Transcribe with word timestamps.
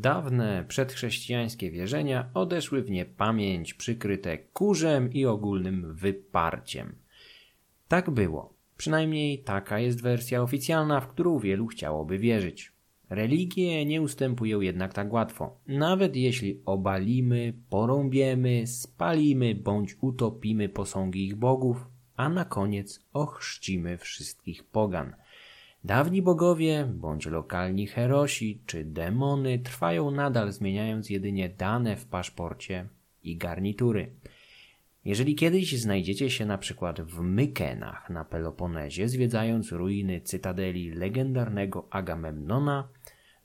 Dawne 0.00 0.64
przedchrześcijańskie 0.68 1.70
wierzenia 1.70 2.30
odeszły 2.34 2.82
w 2.82 2.90
niepamięć, 2.90 3.74
przykryte 3.74 4.38
kurzem 4.38 5.12
i 5.12 5.26
ogólnym 5.26 5.94
wyparciem. 5.94 6.96
Tak 7.88 8.10
było. 8.10 8.54
Przynajmniej 8.76 9.38
taka 9.38 9.78
jest 9.78 10.02
wersja 10.02 10.42
oficjalna, 10.42 11.00
w 11.00 11.08
którą 11.08 11.38
wielu 11.38 11.66
chciałoby 11.66 12.18
wierzyć. 12.18 12.72
Religie 13.10 13.86
nie 13.86 14.02
ustępują 14.02 14.60
jednak 14.60 14.94
tak 14.94 15.12
łatwo. 15.12 15.58
Nawet 15.66 16.16
jeśli 16.16 16.62
obalimy, 16.64 17.54
porąbiemy, 17.70 18.66
spalimy 18.66 19.54
bądź 19.54 19.96
utopimy 20.00 20.68
posągi 20.68 21.26
ich 21.26 21.36
bogów, 21.36 21.86
a 22.16 22.28
na 22.28 22.44
koniec 22.44 23.06
ochrzcimy 23.12 23.98
wszystkich 23.98 24.64
pogan. 24.64 25.14
Dawni 25.84 26.22
bogowie, 26.22 26.88
bądź 26.94 27.26
lokalni 27.26 27.86
herosi 27.86 28.62
czy 28.66 28.84
demony 28.84 29.58
trwają 29.58 30.10
nadal, 30.10 30.52
zmieniając 30.52 31.10
jedynie 31.10 31.48
dane 31.48 31.96
w 31.96 32.06
paszporcie 32.06 32.88
i 33.22 33.36
garnitury. 33.36 34.12
Jeżeli 35.04 35.34
kiedyś 35.34 35.80
znajdziecie 35.80 36.30
się 36.30 36.46
na 36.46 36.58
przykład 36.58 37.00
w 37.00 37.20
Mykenach 37.20 38.10
na 38.10 38.24
Peloponezie, 38.24 39.08
zwiedzając 39.08 39.72
ruiny 39.72 40.20
cytadeli 40.20 40.90
legendarnego 40.90 41.86
Agamemnona, 41.90 42.88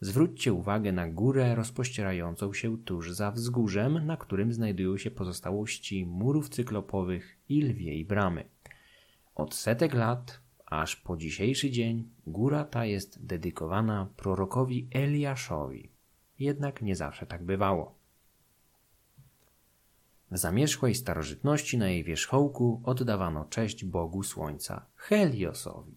zwróćcie 0.02 0.54
uwagę 0.54 0.92
na 0.92 1.10
górę 1.10 1.56
rozpościerającą 1.56 2.54
się 2.54 2.78
tuż 2.78 3.12
za 3.12 3.32
wzgórzem, 3.32 4.06
na 4.06 4.18
którym 4.18 4.54
znajdują 4.54 4.98
się 4.98 5.12
pozostałości 5.12 6.06
murów 6.06 6.50
cyklopowych 6.50 7.38
i 7.50 7.62
lwiej 7.62 8.06
bramy. 8.06 8.44
Od 9.36 9.56
setek 9.56 9.94
lat 9.94 10.45
aż 10.82 10.96
po 10.96 11.18
dzisiejszy 11.18 11.72
dzień 11.72 12.10
góra 12.28 12.64
ta 12.64 12.86
jest 12.86 13.26
dedykowana 13.26 14.10
prorokowi 14.18 14.88
Eliaszowi. 14.92 15.90
Jednak 16.40 16.82
nie 16.82 16.96
zawsze 16.96 17.26
tak 17.26 17.44
bywało. 17.44 17.96
W 20.32 20.38
zamierzchłej 20.38 20.96
starożytności 20.96 21.78
na 21.78 21.90
jej 21.90 22.04
wierzchołku 22.04 22.82
oddawano 22.84 23.46
cześć 23.46 23.86
Bogu 23.86 24.24
Słońca 24.24 24.86
Heliosowi. 24.96 25.96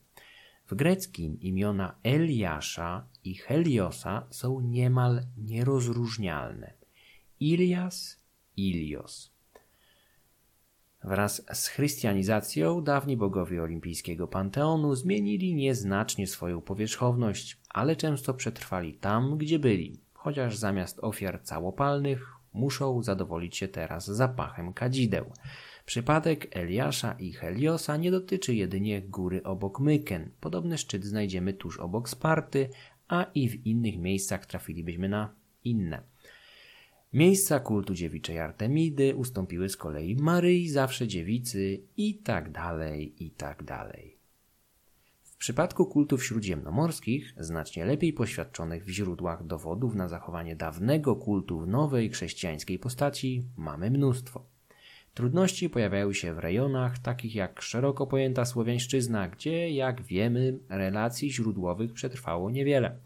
W 0.66 0.74
greckim 0.74 1.40
imiona 1.40 1.94
Eliasza 2.02 3.06
i 3.24 3.34
Heliosa 3.34 4.26
są 4.30 4.60
niemal 4.60 5.26
nierozróżnialne. 5.36 6.72
Ilias, 7.40 8.20
Ilios. 8.56 9.37
Wraz 11.08 11.42
z 11.52 11.66
chrystianizacją 11.68 12.82
dawni 12.82 13.16
bogowie 13.16 13.62
olimpijskiego 13.62 14.28
panteonu 14.28 14.94
zmienili 14.94 15.54
nieznacznie 15.54 16.26
swoją 16.26 16.60
powierzchowność, 16.60 17.58
ale 17.70 17.96
często 17.96 18.34
przetrwali 18.34 18.94
tam, 18.94 19.38
gdzie 19.38 19.58
byli, 19.58 20.00
chociaż 20.12 20.56
zamiast 20.56 20.98
ofiar 21.00 21.42
całopalnych 21.42 22.32
muszą 22.52 23.02
zadowolić 23.02 23.56
się 23.56 23.68
teraz 23.68 24.06
zapachem 24.06 24.72
kadzideł. 24.72 25.32
Przypadek 25.86 26.56
Eliasza 26.56 27.12
i 27.12 27.32
Heliosa 27.32 27.96
nie 27.96 28.10
dotyczy 28.10 28.54
jedynie 28.54 29.02
góry 29.02 29.42
obok 29.42 29.80
Myken. 29.80 30.30
Podobny 30.40 30.78
szczyt 30.78 31.04
znajdziemy 31.04 31.52
tuż 31.52 31.80
obok 31.80 32.08
Sparty, 32.08 32.70
a 33.08 33.26
i 33.34 33.48
w 33.48 33.66
innych 33.66 33.98
miejscach 33.98 34.46
trafilibyśmy 34.46 35.08
na 35.08 35.34
inne. 35.64 36.02
Miejsca 37.12 37.60
kultu 37.60 37.94
dziewiczej 37.94 38.38
Artemidy 38.38 39.14
ustąpiły 39.16 39.68
z 39.68 39.76
kolei 39.76 40.16
Maryi 40.16 40.68
zawsze 40.68 41.08
dziewicy 41.08 41.80
i 41.96 42.14
tak 42.14 42.52
dalej, 42.52 43.24
i 43.24 43.30
tak 43.30 43.62
dalej. 43.62 44.16
W 45.22 45.36
przypadku 45.36 45.86
kultów 45.86 46.24
śródziemnomorskich, 46.24 47.34
znacznie 47.36 47.84
lepiej 47.84 48.12
poświadczonych 48.12 48.84
w 48.84 48.88
źródłach 48.88 49.46
dowodów 49.46 49.94
na 49.94 50.08
zachowanie 50.08 50.56
dawnego 50.56 51.16
kultu 51.16 51.60
w 51.60 51.66
nowej 51.66 52.10
chrześcijańskiej 52.10 52.78
postaci, 52.78 53.42
mamy 53.56 53.90
mnóstwo. 53.90 54.46
Trudności 55.14 55.70
pojawiają 55.70 56.12
się 56.12 56.34
w 56.34 56.38
rejonach 56.38 56.98
takich 56.98 57.34
jak 57.34 57.62
szeroko 57.62 58.06
pojęta 58.06 58.44
słowiańszczyzna, 58.44 59.28
gdzie, 59.28 59.70
jak 59.70 60.02
wiemy, 60.02 60.58
relacji 60.68 61.32
źródłowych 61.32 61.92
przetrwało 61.92 62.50
niewiele– 62.50 62.96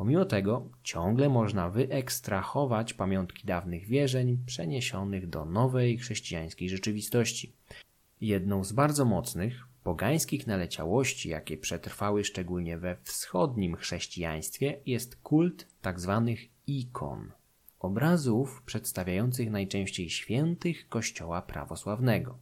Pomimo 0.00 0.24
tego 0.24 0.68
ciągle 0.82 1.28
można 1.28 1.70
wyekstrahować 1.70 2.94
pamiątki 2.94 3.46
dawnych 3.46 3.86
wierzeń 3.86 4.38
przeniesionych 4.46 5.28
do 5.28 5.44
nowej 5.44 5.98
chrześcijańskiej 5.98 6.68
rzeczywistości. 6.68 7.52
Jedną 8.20 8.64
z 8.64 8.72
bardzo 8.72 9.04
mocnych, 9.04 9.66
pogańskich 9.82 10.46
naleciałości, 10.46 11.28
jakie 11.28 11.56
przetrwały 11.56 12.24
szczególnie 12.24 12.78
we 12.78 12.96
wschodnim 13.02 13.76
chrześcijaństwie, 13.76 14.80
jest 14.86 15.16
kult 15.16 15.66
tzw. 15.82 16.24
Tak 16.26 16.48
ikon, 16.66 17.32
obrazów 17.80 18.62
przedstawiających 18.66 19.50
najczęściej 19.50 20.10
świętych 20.10 20.88
Kościoła 20.88 21.42
prawosławnego. 21.42 22.38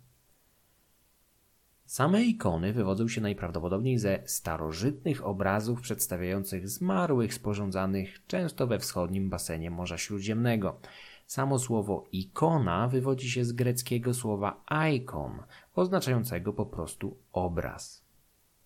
Same 1.88 2.24
ikony 2.24 2.72
wywodzą 2.72 3.08
się 3.08 3.20
najprawdopodobniej 3.20 3.98
ze 3.98 4.22
starożytnych 4.24 5.26
obrazów 5.26 5.80
przedstawiających 5.80 6.68
zmarłych 6.68 7.34
sporządzanych 7.34 8.26
często 8.26 8.66
we 8.66 8.78
wschodnim 8.78 9.30
basenie 9.30 9.70
Morza 9.70 9.98
Śródziemnego. 9.98 10.80
Samo 11.26 11.58
słowo 11.58 12.04
ikona 12.12 12.88
wywodzi 12.88 13.30
się 13.30 13.44
z 13.44 13.52
greckiego 13.52 14.14
słowa 14.14 14.64
ikon, 14.92 15.42
oznaczającego 15.74 16.52
po 16.52 16.66
prostu 16.66 17.16
obraz. 17.32 18.04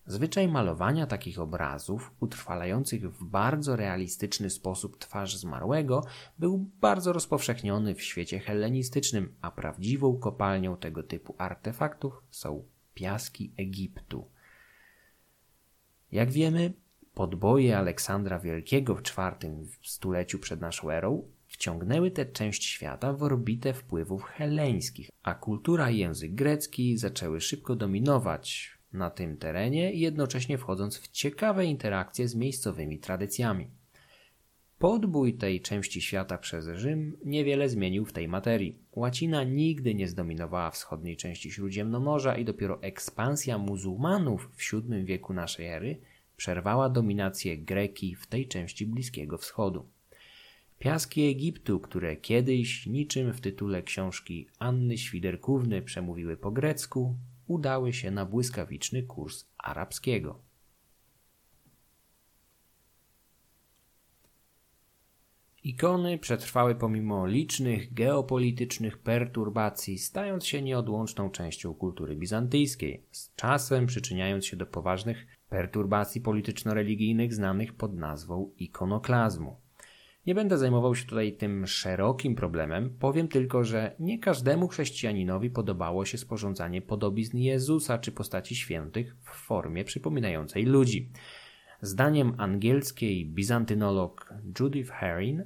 Zwyczaj 0.05 0.47
malowania 0.47 1.07
takich 1.07 1.39
obrazów, 1.39 2.11
utrwalających 2.19 3.11
w 3.11 3.23
bardzo 3.23 3.75
realistyczny 3.75 4.49
sposób 4.49 4.97
twarz 4.97 5.37
zmarłego, 5.37 6.05
był 6.39 6.69
bardzo 6.81 7.13
rozpowszechniony 7.13 7.95
w 7.95 8.01
świecie 8.01 8.39
hellenistycznym, 8.39 9.35
a 9.41 9.51
prawdziwą 9.51 10.17
kopalnią 10.17 10.77
tego 10.77 11.03
typu 11.03 11.35
artefaktów 11.37 12.23
są 12.31 12.63
piaski 12.93 13.53
Egiptu. 13.57 14.31
Jak 16.11 16.31
wiemy, 16.31 16.73
podboje 17.13 17.77
Aleksandra 17.77 18.39
Wielkiego 18.39 18.95
w 18.95 19.01
IV 19.01 19.55
stuleciu 19.83 20.39
przed 20.39 20.61
naszą 20.61 20.89
erą 20.89 21.23
wciągnęły 21.47 22.11
tę 22.11 22.25
część 22.25 22.65
świata 22.65 23.13
w 23.13 23.23
orbitę 23.23 23.73
wpływów 23.73 24.23
heleńskich, 24.23 25.09
a 25.23 25.33
kultura 25.33 25.89
i 25.89 25.97
język 25.97 26.35
grecki 26.35 26.97
zaczęły 26.97 27.41
szybko 27.41 27.75
dominować 27.75 28.77
na 28.93 29.09
tym 29.09 29.37
terenie, 29.37 29.93
jednocześnie 29.93 30.57
wchodząc 30.57 30.97
w 30.97 31.07
ciekawe 31.07 31.65
interakcje 31.65 32.27
z 32.27 32.35
miejscowymi 32.35 32.99
tradycjami. 32.99 33.67
Podbój 34.83 35.33
tej 35.33 35.61
części 35.61 36.01
świata 36.01 36.37
przez 36.37 36.67
Rzym 36.67 37.17
niewiele 37.25 37.69
zmienił 37.69 38.05
w 38.05 38.13
tej 38.13 38.27
materii. 38.27 38.77
Łacina 38.95 39.43
nigdy 39.43 39.95
nie 39.95 40.07
zdominowała 40.07 40.71
wschodniej 40.71 41.17
części 41.17 41.51
Śródziemnomorza 41.51 42.37
i 42.37 42.45
dopiero 42.45 42.81
ekspansja 42.81 43.57
muzułmanów 43.57 44.49
w 44.51 44.73
VII 44.73 45.05
wieku 45.05 45.33
naszej 45.33 45.67
ery 45.67 45.97
przerwała 46.37 46.89
dominację 46.89 47.57
Greki 47.57 48.15
w 48.15 48.27
tej 48.27 48.47
części 48.47 48.85
Bliskiego 48.85 49.37
Wschodu. 49.37 49.85
Piaski 50.79 51.27
Egiptu, 51.27 51.79
które 51.79 52.15
kiedyś, 52.15 52.87
niczym 52.87 53.33
w 53.33 53.41
tytule 53.41 53.83
książki 53.83 54.47
Anny 54.59 54.97
Świderkówny 54.97 55.81
przemówiły 55.81 56.37
po 56.37 56.51
grecku, 56.51 57.15
udały 57.47 57.93
się 57.93 58.11
na 58.11 58.25
błyskawiczny 58.25 59.03
kurs 59.03 59.45
arabskiego. 59.57 60.52
Ikony 65.65 66.17
przetrwały 66.17 66.75
pomimo 66.75 67.27
licznych 67.27 67.93
geopolitycznych 67.93 68.97
perturbacji, 68.97 69.97
stając 69.97 70.45
się 70.45 70.61
nieodłączną 70.61 71.29
częścią 71.29 71.73
kultury 71.73 72.15
bizantyjskiej, 72.15 73.05
z 73.11 73.35
czasem 73.35 73.85
przyczyniając 73.85 74.45
się 74.45 74.57
do 74.57 74.65
poważnych 74.65 75.27
perturbacji 75.49 76.21
polityczno-religijnych 76.21 77.33
znanych 77.33 77.73
pod 77.73 77.95
nazwą 77.95 78.51
ikonoklazmu. 78.57 79.55
Nie 80.25 80.35
będę 80.35 80.57
zajmował 80.57 80.95
się 80.95 81.05
tutaj 81.05 81.33
tym 81.33 81.67
szerokim 81.67 82.35
problemem, 82.35 82.97
powiem 82.99 83.27
tylko, 83.27 83.63
że 83.63 83.95
nie 83.99 84.19
każdemu 84.19 84.67
chrześcijaninowi 84.67 85.49
podobało 85.49 86.05
się 86.05 86.17
sporządzanie 86.17 86.81
podobizn 86.81 87.37
Jezusa 87.37 87.97
czy 87.97 88.11
postaci 88.11 88.55
świętych 88.55 89.15
w 89.21 89.29
formie 89.29 89.83
przypominającej 89.83 90.65
ludzi. 90.65 91.09
Zdaniem 91.83 92.33
angielskiej 92.37 93.25
bizantynolog 93.25 94.33
Judith 94.59 94.91
Herring, 94.91 95.41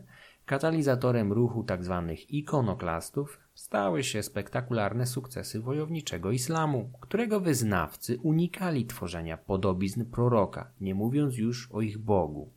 katalizatorem 0.45 1.33
ruchu 1.33 1.63
tzw. 1.63 2.03
Tak 2.07 2.31
ikonoklastów 2.31 3.39
stały 3.53 4.03
się 4.03 4.23
spektakularne 4.23 5.05
sukcesy 5.05 5.59
wojowniczego 5.59 6.31
islamu, 6.31 6.89
którego 6.99 7.39
wyznawcy 7.39 8.17
unikali 8.23 8.85
tworzenia 8.85 9.37
podobizn 9.37 10.05
proroka, 10.05 10.71
nie 10.81 10.95
mówiąc 10.95 11.37
już 11.37 11.71
o 11.71 11.81
ich 11.81 11.97
Bogu. 11.97 12.49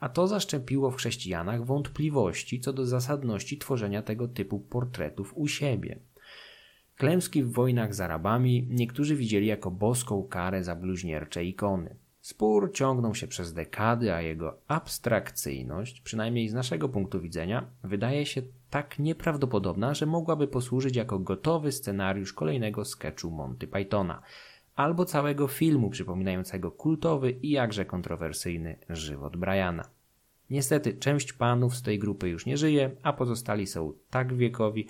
A 0.00 0.08
to 0.08 0.28
zaszczepiło 0.28 0.90
w 0.90 0.96
chrześcijanach 0.96 1.64
wątpliwości 1.64 2.60
co 2.60 2.72
do 2.72 2.86
zasadności 2.86 3.58
tworzenia 3.58 4.02
tego 4.02 4.28
typu 4.28 4.60
portretów 4.60 5.32
u 5.36 5.48
siebie. 5.48 5.98
Klęski 6.96 7.42
w 7.42 7.52
wojnach 7.52 7.94
z 7.94 8.00
Arabami 8.00 8.66
niektórzy 8.70 9.16
widzieli 9.16 9.46
jako 9.46 9.70
boską 9.70 10.22
karę 10.22 10.64
za 10.64 10.76
bluźniercze 10.76 11.44
ikony. 11.44 11.96
Spór 12.30 12.72
ciągnął 12.72 13.14
się 13.14 13.26
przez 13.26 13.52
dekady, 13.52 14.14
a 14.14 14.20
jego 14.20 14.58
abstrakcyjność, 14.68 16.00
przynajmniej 16.00 16.48
z 16.48 16.54
naszego 16.54 16.88
punktu 16.88 17.20
widzenia, 17.20 17.66
wydaje 17.84 18.26
się 18.26 18.42
tak 18.70 18.98
nieprawdopodobna, 18.98 19.94
że 19.94 20.06
mogłaby 20.06 20.48
posłużyć 20.48 20.96
jako 20.96 21.18
gotowy 21.18 21.72
scenariusz 21.72 22.32
kolejnego 22.32 22.84
sketchu 22.84 23.30
Monty 23.30 23.66
Pythona 23.66 24.22
albo 24.76 25.04
całego 25.04 25.48
filmu 25.48 25.90
przypominającego 25.90 26.70
kultowy 26.70 27.30
i 27.30 27.50
jakże 27.50 27.84
kontrowersyjny 27.84 28.76
żywot 28.90 29.36
Briana. 29.36 29.84
Niestety, 30.50 30.94
część 30.94 31.32
panów 31.32 31.76
z 31.76 31.82
tej 31.82 31.98
grupy 31.98 32.28
już 32.28 32.46
nie 32.46 32.56
żyje, 32.56 32.90
a 33.02 33.12
pozostali 33.12 33.66
są 33.66 33.92
tak 34.10 34.34
wiekowi, 34.34 34.86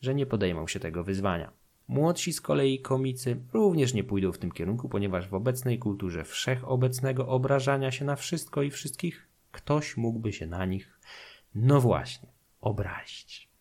że 0.00 0.14
nie 0.14 0.26
podejmą 0.26 0.66
się 0.66 0.80
tego 0.80 1.04
wyzwania. 1.04 1.63
Młodsi 1.88 2.32
z 2.32 2.40
kolei 2.40 2.80
komicy 2.80 3.40
również 3.52 3.94
nie 3.94 4.04
pójdą 4.04 4.32
w 4.32 4.38
tym 4.38 4.52
kierunku, 4.52 4.88
ponieważ 4.88 5.28
w 5.28 5.34
obecnej 5.34 5.78
kulturze 5.78 6.24
wszechobecnego 6.24 7.28
obrażania 7.28 7.90
się 7.90 8.04
na 8.04 8.16
wszystko 8.16 8.62
i 8.62 8.70
wszystkich, 8.70 9.28
ktoś 9.52 9.96
mógłby 9.96 10.32
się 10.32 10.46
na 10.46 10.64
nich, 10.64 11.00
no 11.54 11.80
właśnie, 11.80 12.28
obrazić. 12.60 13.54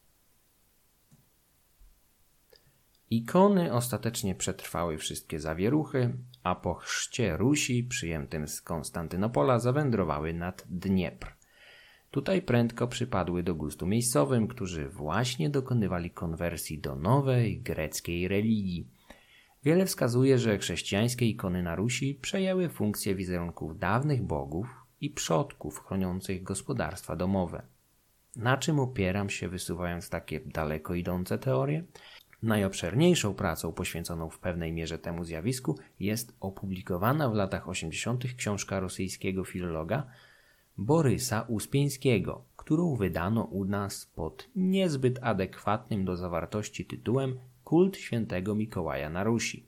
Ikony 3.09 3.73
ostatecznie 3.73 4.35
przetrwały 4.35 4.97
wszystkie 4.97 5.39
zawieruchy, 5.39 6.13
a 6.43 6.55
po 6.55 6.73
chrzcie 6.73 7.37
Rusi 7.37 7.83
przyjętym 7.83 8.47
z 8.47 8.61
Konstantynopola 8.61 9.59
zawędrowały 9.59 10.33
nad 10.33 10.63
Dniepr. 10.69 11.42
Tutaj 12.13 12.41
prędko 12.41 12.87
przypadły 12.87 13.43
do 13.43 13.55
gustu 13.55 13.87
miejscowym, 13.87 14.47
którzy 14.47 14.89
właśnie 14.89 15.49
dokonywali 15.49 16.11
konwersji 16.11 16.79
do 16.79 16.95
nowej 16.95 17.61
greckiej 17.61 18.27
religii. 18.27 18.87
Wiele 19.63 19.85
wskazuje, 19.85 20.39
że 20.39 20.57
chrześcijańskie 20.57 21.25
ikony 21.25 21.63
na 21.63 21.75
Rusi 21.75 22.19
przejęły 22.21 22.69
funkcję 22.69 23.15
wizerunków 23.15 23.79
dawnych 23.79 24.23
bogów 24.23 24.67
i 25.01 25.09
przodków 25.09 25.79
chroniących 25.79 26.43
gospodarstwa 26.43 27.15
domowe. 27.15 27.63
Na 28.35 28.57
czym 28.57 28.79
opieram 28.79 29.29
się 29.29 29.49
wysuwając 29.49 30.09
takie 30.09 30.39
daleko 30.39 30.93
idące 30.93 31.37
teorie? 31.37 31.83
Najobszerniejszą 32.43 33.33
pracą 33.33 33.71
poświęconą 33.71 34.29
w 34.29 34.39
pewnej 34.39 34.73
mierze 34.73 34.99
temu 34.99 35.23
zjawisku 35.23 35.79
jest 35.99 36.35
opublikowana 36.39 37.29
w 37.29 37.33
latach 37.33 37.69
80. 37.69 38.23
książka 38.37 38.79
rosyjskiego 38.79 39.43
filologa 39.43 40.07
Borysa 40.77 41.41
Uspieńskiego, 41.41 42.45
którą 42.55 42.95
wydano 42.95 43.43
u 43.43 43.65
nas 43.65 44.05
pod 44.05 44.49
niezbyt 44.55 45.19
adekwatnym 45.21 46.05
do 46.05 46.17
zawartości 46.17 46.85
tytułem 46.85 47.39
Kult 47.63 47.97
świętego 47.97 48.55
Mikołaja 48.55 49.09
na 49.09 49.23
Rusi. 49.23 49.65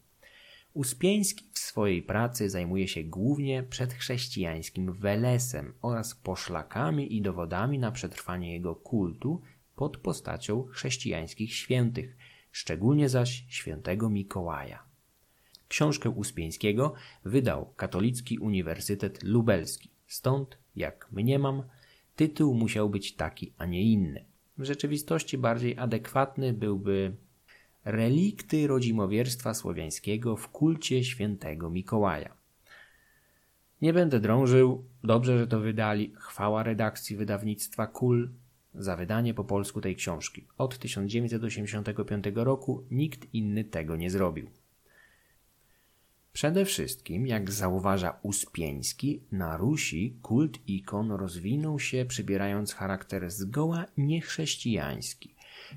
Uspieński 0.74 1.46
w 1.52 1.60
swojej 1.60 2.04
pracy 2.04 2.50
zajmuje 2.50 2.88
się 2.88 3.04
głównie 3.04 3.63
przedchrześcijańskim 3.63 4.94
welesem 4.94 5.74
oraz 5.81 6.16
poszlakami 6.16 7.16
i 7.16 7.22
dowodami 7.22 7.80
na 7.80 7.92
przetrwanie 7.92 8.54
jego 8.54 8.75
kultu 8.75 9.42
pod 9.75 9.98
postacią 9.98 10.63
chrześcijańskich 10.63 11.54
świętych, 11.54 12.18
szczególnie 12.51 13.10
zaś 13.10 13.46
świętego 13.48 14.10
Mikołaja. 14.10 14.84
Książkę 15.68 16.10
Uspieńskiego 16.10 16.94
wydał 17.25 17.74
Katolicki 17.75 18.40
Uniwersytet 18.40 19.24
Lubelski, 19.24 19.90
stąd 20.08 20.65
jak 20.75 21.07
mniemam, 21.12 21.63
tytuł 22.16 22.54
musiał 22.54 22.89
być 22.89 23.16
taki, 23.16 23.54
a 23.57 23.66
nie 23.66 23.83
inny. 23.83 24.25
W 24.57 24.63
rzeczywistości 24.63 25.38
bardziej 25.38 25.77
adekwatny 25.77 26.54
byłby 26.54 27.16
Relikty 27.86 28.68
rodzimowierstwa 28.68 29.54
słowiańskiego 29.54 30.36
w 30.36 30.50
kulcie 30.50 31.04
świętego 31.04 31.69
Mikołaja. 31.69 32.33
Nie 33.81 33.94
będę 33.94 34.19
drążył, 34.19 34.86
dobrze, 35.04 35.38
że 35.39 35.48
to 35.48 35.60
wydali. 35.60 36.13
Chwała 36.16 36.63
redakcji 36.63 37.16
wydawnictwa 37.16 37.88
KUL 37.88 38.30
za 38.74 38.95
wydanie 38.95 39.33
po 39.33 39.44
polsku 39.44 39.81
tej 39.81 39.95
książki. 39.95 40.48
Od 40.57 40.80
1985 40.80 42.25
roku 42.36 42.83
nikt 42.92 43.33
inny 43.33 43.63
tego 43.63 43.95
nie 43.95 44.10
zrobił. 44.10 44.50
Przede 46.36 46.66
wszystkim, 46.66 47.28
jak 47.28 47.52
zauważa 47.52 48.20
Uspieński, 48.22 49.24
na 49.32 49.58
Rusi 49.58 50.20
kult 50.22 50.60
ikon 50.68 51.12
rozwinął 51.12 51.80
się 51.80 52.06
przybierając 52.06 52.74
charakter 52.74 53.32
zgoła 53.32 53.86
niechrześcijański. 53.98 55.36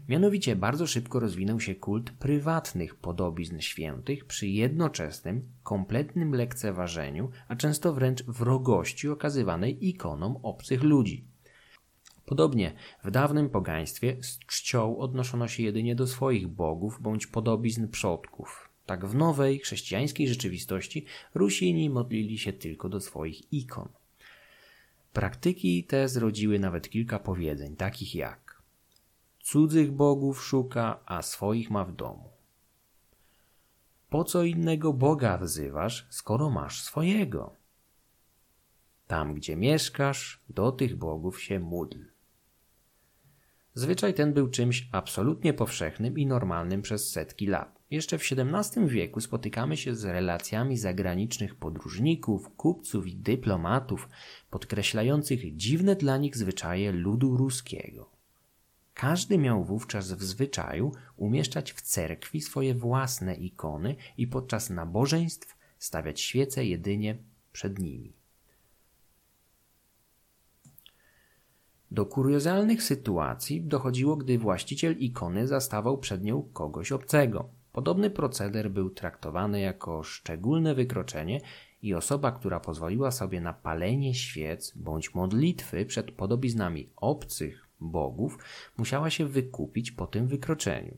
Mianowicie 0.08 0.56
bardzo 0.56 0.86
szybko 0.86 1.20
rozwinął 1.20 1.60
się 1.60 1.74
kult 1.74 2.10
prywatnych 2.10 2.94
podobizn 2.94 3.60
świętych 3.60 4.24
przy 4.24 4.48
jednoczesnym, 4.48 5.42
kompletnym 5.62 6.34
lekceważeniu, 6.34 7.30
a 7.48 7.56
często 7.56 7.92
wręcz 7.92 8.22
wrogości 8.24 9.08
okazywanej 9.08 9.88
ikonom 9.88 10.36
obcych 10.42 10.82
ludzi. 10.82 11.24
Podobnie 12.26 12.72
w 13.04 13.10
dawnym 13.10 13.50
pogaństwie 13.50 14.16
z 14.20 14.38
czcią 14.38 14.98
odnoszono 14.98 15.48
się 15.48 15.62
jedynie 15.62 15.94
do 15.94 16.06
swoich 16.06 16.48
bogów 16.48 16.98
bądź 17.02 17.26
podobizn 17.26 17.88
przodków, 17.88 18.67
tak 18.88 19.06
w 19.06 19.14
nowej, 19.14 19.58
chrześcijańskiej 19.58 20.28
rzeczywistości 20.28 21.04
Rusini 21.34 21.90
modlili 21.90 22.38
się 22.38 22.52
tylko 22.52 22.88
do 22.88 23.00
swoich 23.00 23.52
ikon. 23.52 23.88
Praktyki 25.12 25.84
te 25.84 26.08
zrodziły 26.08 26.58
nawet 26.58 26.90
kilka 26.90 27.18
powiedzeń, 27.18 27.76
takich 27.76 28.14
jak 28.14 28.62
cudzych 29.42 29.92
bogów 29.92 30.44
szuka, 30.44 31.00
a 31.06 31.22
swoich 31.22 31.70
ma 31.70 31.84
w 31.84 31.96
domu. 31.96 32.30
Po 34.10 34.24
co 34.24 34.42
innego 34.42 34.92
Boga 34.92 35.38
wzywasz, 35.38 36.06
skoro 36.10 36.50
masz 36.50 36.82
swojego? 36.82 37.56
Tam, 39.06 39.34
gdzie 39.34 39.56
mieszkasz, 39.56 40.40
do 40.48 40.72
tych 40.72 40.96
bogów 40.96 41.42
się 41.42 41.60
módl. 41.60 41.98
Zwyczaj 43.74 44.14
ten 44.14 44.32
był 44.32 44.48
czymś 44.48 44.88
absolutnie 44.92 45.54
powszechnym 45.54 46.18
i 46.18 46.26
normalnym 46.26 46.82
przez 46.82 47.10
setki 47.10 47.46
lat. 47.46 47.77
Jeszcze 47.90 48.18
w 48.18 48.22
XVII 48.32 48.86
wieku 48.88 49.20
spotykamy 49.20 49.76
się 49.76 49.94
z 49.94 50.04
relacjami 50.04 50.76
zagranicznych 50.76 51.54
podróżników, 51.54 52.50
kupców 52.56 53.06
i 53.06 53.16
dyplomatów, 53.16 54.08
podkreślających 54.50 55.56
dziwne 55.56 55.96
dla 55.96 56.16
nich 56.16 56.36
zwyczaje 56.36 56.92
ludu 56.92 57.36
ruskiego. 57.36 58.10
Każdy 58.94 59.38
miał 59.38 59.64
wówczas 59.64 60.12
w 60.12 60.22
zwyczaju 60.22 60.92
umieszczać 61.16 61.72
w 61.72 61.80
cerkwi 61.80 62.40
swoje 62.40 62.74
własne 62.74 63.34
ikony 63.34 63.96
i 64.16 64.26
podczas 64.26 64.70
nabożeństw 64.70 65.56
stawiać 65.78 66.20
świece 66.20 66.64
jedynie 66.64 67.18
przed 67.52 67.78
nimi. 67.78 68.12
Do 71.90 72.06
kuriozalnych 72.06 72.82
sytuacji 72.82 73.60
dochodziło, 73.60 74.16
gdy 74.16 74.38
właściciel 74.38 74.96
ikony 74.98 75.46
zastawał 75.46 75.98
przed 75.98 76.24
nią 76.24 76.42
kogoś 76.52 76.92
obcego. 76.92 77.57
Podobny 77.78 78.10
proceder 78.10 78.70
był 78.70 78.90
traktowany 78.90 79.60
jako 79.60 80.02
szczególne 80.02 80.74
wykroczenie 80.74 81.40
i 81.82 81.94
osoba, 81.94 82.32
która 82.32 82.60
pozwoliła 82.60 83.10
sobie 83.10 83.40
na 83.40 83.52
palenie 83.52 84.14
świec 84.14 84.72
bądź 84.76 85.14
modlitwy 85.14 85.86
przed 85.86 86.10
podobiznami 86.10 86.90
obcych 86.96 87.68
bogów, 87.80 88.38
musiała 88.78 89.10
się 89.10 89.26
wykupić 89.26 89.90
po 89.90 90.06
tym 90.06 90.28
wykroczeniu. 90.28 90.96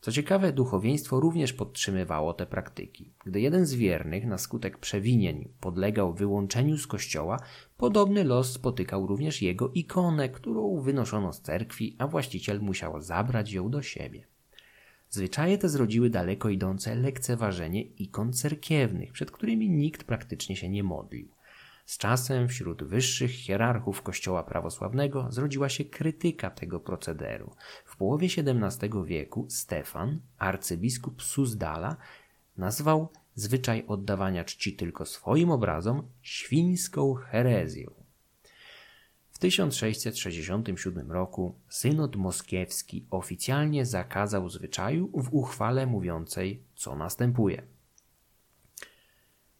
Co 0.00 0.12
ciekawe, 0.12 0.52
duchowieństwo 0.52 1.20
również 1.20 1.52
podtrzymywało 1.52 2.34
te 2.34 2.46
praktyki. 2.46 3.12
Gdy 3.24 3.40
jeden 3.40 3.66
z 3.66 3.74
wiernych 3.74 4.26
na 4.26 4.38
skutek 4.38 4.78
przewinień 4.78 5.48
podlegał 5.60 6.14
wyłączeniu 6.14 6.78
z 6.78 6.86
kościoła, 6.86 7.40
podobny 7.76 8.24
los 8.24 8.52
spotykał 8.52 9.06
również 9.06 9.42
jego 9.42 9.68
ikonę, 9.68 10.28
którą 10.28 10.80
wynoszono 10.80 11.32
z 11.32 11.40
cerkwi, 11.40 11.96
a 11.98 12.06
właściciel 12.06 12.60
musiał 12.60 13.00
zabrać 13.00 13.52
ją 13.52 13.70
do 13.70 13.82
siebie. 13.82 14.33
Zwyczaje 15.14 15.58
te 15.58 15.68
zrodziły 15.68 16.10
daleko 16.10 16.48
idące 16.48 16.94
lekceważenie 16.94 17.82
ikon 17.82 18.32
cerkiewnych, 18.32 19.12
przed 19.12 19.30
którymi 19.30 19.70
nikt 19.70 20.04
praktycznie 20.04 20.56
się 20.56 20.68
nie 20.68 20.82
modlił. 20.82 21.28
Z 21.86 21.98
czasem 21.98 22.48
wśród 22.48 22.84
wyższych 22.84 23.30
hierarchów 23.30 24.02
Kościoła 24.02 24.42
prawosławnego 24.42 25.26
zrodziła 25.30 25.68
się 25.68 25.84
krytyka 25.84 26.50
tego 26.50 26.80
procederu. 26.80 27.50
W 27.84 27.96
połowie 27.96 28.28
XVII 28.38 28.90
wieku 29.04 29.46
Stefan, 29.50 30.20
arcybiskup 30.38 31.22
Suzdala, 31.22 31.96
nazwał 32.56 33.08
zwyczaj 33.34 33.84
oddawania 33.86 34.44
czci 34.44 34.76
tylko 34.76 35.06
swoim 35.06 35.50
obrazom 35.50 36.08
świńską 36.22 37.14
herezją. 37.14 38.03
W 39.44 39.46
1667 39.46 41.12
roku 41.12 41.54
synod 41.68 42.16
moskiewski 42.16 43.06
oficjalnie 43.10 43.86
zakazał 43.86 44.48
zwyczaju 44.48 45.10
w 45.14 45.28
uchwale 45.34 45.86
mówiącej, 45.86 46.62
co 46.74 46.96
następuje. 46.96 47.62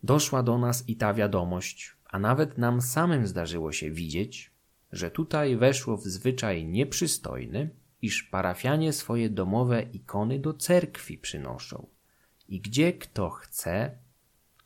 Doszła 0.03 0.43
do 0.43 0.59
nas 0.59 0.89
i 0.89 0.97
ta 0.97 1.15
wiadomość, 1.15 1.97
a 2.05 2.19
nawet 2.19 2.59
nam 2.59 2.81
samym 2.81 3.27
zdarzyło 3.27 3.73
się 3.73 3.91
widzieć, 3.91 4.51
że 4.93 5.11
tutaj 5.11 5.57
weszło 5.57 5.97
w 5.97 6.05
zwyczaj 6.05 6.67
nieprzystojny, 6.67 7.71
iż 8.03 8.23
parafianie 8.23 8.93
swoje 8.93 9.31
domowe 9.31 9.83
ikony 9.83 10.39
do 10.39 10.55
cerkwi 10.55 11.19
przynoszą 11.19 11.87
i 12.49 12.61
gdzie 12.61 12.93
kto 12.93 13.31
chce, 13.31 13.99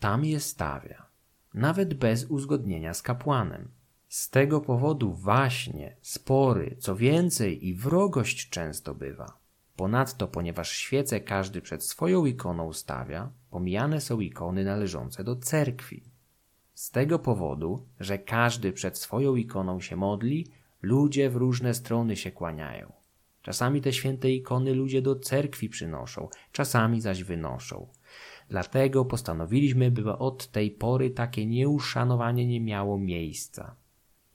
tam 0.01 0.25
je 0.25 0.41
stawia. 0.41 1.07
nawet 1.55 1.95
bez 1.95 2.25
uzgodnienia 2.25 2.95
z 2.95 3.03
kapłanem. 3.03 3.78
Z 4.09 4.31
tego 4.31 4.61
powodu 4.61 5.13
właśnie, 5.13 5.97
spory, 6.03 6.77
co 6.79 6.97
więcej 6.97 7.67
i 7.67 7.75
wrogość 7.75 8.49
często 8.49 8.95
bywa. 8.95 9.39
Ponadto, 9.77 10.29
ponieważ 10.29 10.71
świece 10.71 11.21
każdy 11.21 11.61
przed 11.61 11.85
swoją 11.85 12.27
ikoną 12.27 12.73
stawia, 12.73 13.31
pomijane 13.51 14.01
są 14.01 14.21
ikony 14.21 14.65
należące 14.65 15.25
do 15.25 15.37
cerkwi. 15.37 16.03
Z 16.75 16.91
tego 16.91 17.19
powodu, 17.19 17.87
że 18.01 18.19
każdy 18.19 18.73
przed 18.73 18.99
swoją 18.99 19.37
ikoną 19.37 19.81
się 19.81 19.97
modli, 19.97 20.47
ludzie 20.83 21.31
w 21.31 21.37
różne 21.37 21.75
strony 21.75 22.17
się 22.17 22.33
kłaniają. 22.33 22.93
Czasami 23.43 23.81
te 23.81 23.93
święte 23.93 24.31
ikony 24.31 24.75
ludzie 24.75 25.03
do 25.03 25.17
cerkwi 25.17 25.69
przynoszą, 25.69 26.29
czasami 26.53 27.01
zaś 27.01 27.23
wynoszą. 27.23 27.87
Dlatego 28.49 29.05
postanowiliśmy, 29.05 29.91
by 29.91 30.13
od 30.13 30.47
tej 30.47 30.71
pory 30.71 31.11
takie 31.11 31.47
nieuszanowanie 31.47 32.47
nie 32.47 32.61
miało 32.61 32.99
miejsca. 32.99 33.77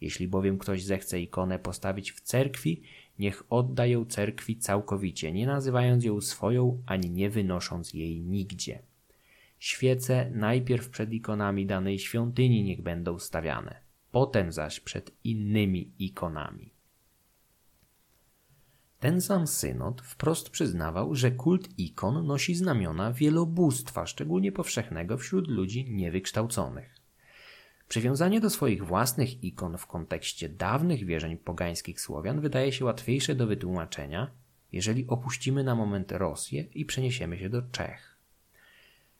Jeśli 0.04 0.28
bowiem 0.28 0.58
ktoś 0.58 0.84
zechce 0.84 1.22
ikonę 1.22 1.60
postawić 1.60 2.12
w 2.12 2.22
cerkwi, 2.22 2.82
niech 3.20 3.44
odda 3.50 3.86
ją 3.86 4.06
cerkwi 4.06 4.58
całkowicie, 4.58 5.32
nie 5.32 5.48
nazywając 5.48 6.04
ją 6.04 6.22
swoją 6.22 6.84
ani 6.86 7.10
nie 7.10 7.30
wynosząc 7.30 7.94
jej 7.94 8.22
nigdzie. 8.22 8.80
Świece 9.60 10.32
najpierw 10.32 10.90
przed 10.90 11.14
ikonami 11.14 11.66
danej 11.66 12.00
świątyni 12.00 12.64
niech 12.64 12.82
będą 12.82 13.20
stawiane, 13.20 13.82
potem 14.12 14.52
zaś 14.52 14.80
przed 14.80 15.12
innymi 15.24 15.92
ikonami. 16.00 16.74
Ten 19.00 19.22
sam 19.22 19.48
synod 19.48 20.02
wprost 20.02 20.50
przyznawał, 20.50 21.16
że 21.16 21.32
kult 21.32 21.80
ikon 21.80 22.28
nosi 22.28 22.56
znamiona 22.56 23.14
wielobóstwa, 23.14 24.06
szczególnie 24.06 24.52
powszechnego 24.52 25.18
wśród 25.18 25.48
ludzi 25.48 25.86
niewykształconych. 25.90 26.93
Przywiązanie 27.88 28.42
do 28.42 28.50
swoich 28.50 28.86
własnych 28.86 29.44
ikon 29.44 29.78
w 29.78 29.88
kontekście 29.88 30.50
dawnych 30.50 31.06
wierzeń 31.06 31.38
pogańskich 31.38 32.02
Słowian 32.02 32.42
wydaje 32.42 32.72
się 32.72 32.86
łatwiejsze 32.86 33.36
do 33.36 33.48
wytłumaczenia, 33.48 34.32
jeżeli 34.72 35.08
opuścimy 35.08 35.64
na 35.64 35.76
moment 35.76 36.12
Rosję 36.12 36.62
i 36.62 36.86
przeniesiemy 36.86 37.38
się 37.38 37.50
do 37.50 37.62
Czech. 37.62 38.18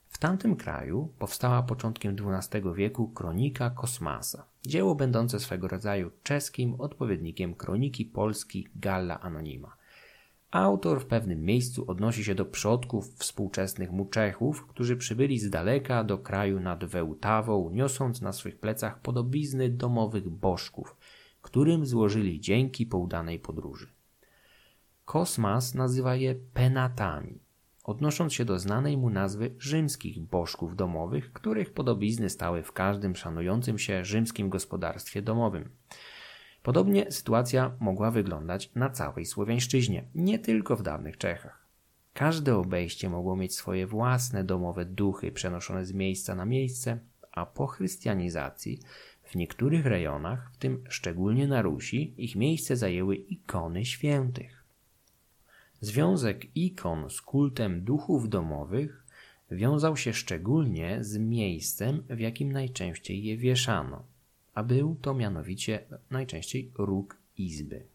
W 0.08 0.18
tamtym 0.18 0.56
kraju 0.56 1.12
powstała 1.18 1.62
początkiem 1.62 2.16
XII 2.18 2.62
wieku 2.74 3.08
kronika 3.08 3.70
Kosmasa, 3.70 4.46
dzieło 4.66 4.94
będące 4.94 5.40
swego 5.40 5.68
rodzaju 5.68 6.10
czeskim 6.22 6.80
odpowiednikiem 6.80 7.54
kroniki 7.54 8.04
Polski 8.04 8.68
Galla 8.76 9.20
Anonima. 9.20 9.76
Autor 10.54 11.00
w 11.00 11.06
pewnym 11.06 11.44
miejscu 11.44 11.84
odnosi 11.90 12.24
się 12.24 12.34
do 12.34 12.44
przodków 12.44 13.14
współczesnych 13.14 13.92
Muczechów, 13.92 14.66
którzy 14.66 14.96
przybyli 14.96 15.38
z 15.38 15.50
daleka 15.50 16.04
do 16.04 16.18
kraju 16.18 16.60
nad 16.60 16.84
Wełtawą, 16.84 17.70
niosąc 17.70 18.20
na 18.20 18.32
swych 18.32 18.58
plecach 18.58 19.00
podobizny 19.00 19.70
domowych 19.70 20.28
bożków, 20.28 20.96
którym 21.42 21.86
złożyli 21.86 22.40
dzięki 22.40 22.86
po 22.86 22.98
udanej 22.98 23.38
podróży. 23.38 23.88
Kosmas 25.04 25.74
nazywa 25.74 26.16
je 26.16 26.34
penatami, 26.34 27.40
odnosząc 27.84 28.32
się 28.32 28.44
do 28.44 28.58
znanej 28.58 28.96
mu 28.96 29.10
nazwy 29.10 29.54
rzymskich 29.58 30.20
bożków 30.20 30.76
domowych, 30.76 31.32
których 31.32 31.72
podobizny 31.72 32.30
stały 32.30 32.62
w 32.62 32.72
każdym 32.72 33.16
szanującym 33.16 33.78
się 33.78 34.04
rzymskim 34.04 34.48
gospodarstwie 34.48 35.22
domowym. 35.22 35.70
Podobnie 36.64 37.12
sytuacja 37.12 37.76
mogła 37.80 38.10
wyglądać 38.10 38.70
na 38.74 38.90
całej 38.90 39.26
Słowiańszczyźnie, 39.26 40.04
nie 40.14 40.38
tylko 40.38 40.76
w 40.76 40.82
dawnych 40.82 41.18
Czechach. 41.18 41.66
Każde 42.14 42.56
obejście 42.56 43.10
mogło 43.10 43.36
mieć 43.36 43.54
swoje 43.54 43.86
własne 43.86 44.44
domowe 44.44 44.84
duchy 44.84 45.32
przenoszone 45.32 45.84
z 45.86 45.92
miejsca 45.92 46.34
na 46.34 46.44
miejsce, 46.44 46.98
a 47.32 47.46
po 47.46 47.66
chrystianizacji 47.66 48.80
w 49.22 49.34
niektórych 49.34 49.86
rejonach, 49.86 50.50
w 50.52 50.56
tym 50.56 50.84
szczególnie 50.88 51.48
na 51.48 51.62
Rusi, 51.62 52.14
ich 52.16 52.36
miejsce 52.36 52.76
zajęły 52.76 53.16
ikony 53.16 53.84
świętych. 53.84 54.64
Związek 55.80 56.56
ikon 56.56 57.10
z 57.10 57.20
kultem 57.20 57.84
duchów 57.84 58.28
domowych 58.28 59.04
wiązał 59.50 59.96
się 59.96 60.12
szczególnie 60.12 61.04
z 61.04 61.18
miejscem, 61.18 62.04
w 62.10 62.20
jakim 62.20 62.52
najczęściej 62.52 63.24
je 63.24 63.36
wieszano 63.36 64.13
a 64.54 64.62
był 64.62 64.96
to 65.02 65.14
mianowicie 65.14 65.84
najczęściej 66.10 66.72
róg 66.78 67.16
izby. 67.38 67.86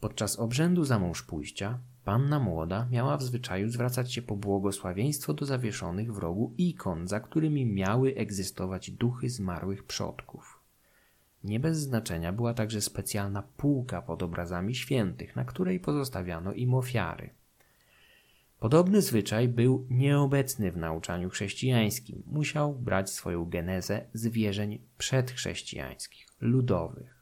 Podczas 0.00 0.38
obrzędu 0.38 0.84
za 0.84 0.98
mąż 0.98 1.22
pójścia 1.22 1.78
panna 2.04 2.38
młoda 2.38 2.86
miała 2.90 3.16
w 3.16 3.22
zwyczaju 3.22 3.68
zwracać 3.68 4.12
się 4.12 4.22
po 4.22 4.36
błogosławieństwo 4.36 5.34
do 5.34 5.46
zawieszonych 5.46 6.14
w 6.14 6.18
rogu 6.18 6.54
ikon, 6.58 7.08
za 7.08 7.20
którymi 7.20 7.66
miały 7.66 8.14
egzystować 8.14 8.90
duchy 8.90 9.30
zmarłych 9.30 9.84
przodków. 9.84 10.60
Nie 11.44 11.60
bez 11.60 11.78
znaczenia 11.78 12.32
była 12.32 12.54
także 12.54 12.80
specjalna 12.80 13.42
półka 13.42 14.02
pod 14.02 14.22
obrazami 14.22 14.74
świętych, 14.74 15.36
na 15.36 15.44
której 15.44 15.80
pozostawiano 15.80 16.52
im 16.52 16.74
ofiary. 16.74 17.30
Podobny 18.60 19.02
zwyczaj 19.02 19.48
był 19.48 19.86
nieobecny 19.90 20.72
w 20.72 20.76
nauczaniu 20.76 21.30
chrześcijańskim. 21.30 22.22
Musiał 22.26 22.74
brać 22.74 23.10
swoją 23.10 23.44
genezę 23.44 24.06
z 24.14 24.26
wierzeń 24.26 24.78
przedchrześcijańskich, 24.98 26.26
ludowych. 26.40 27.14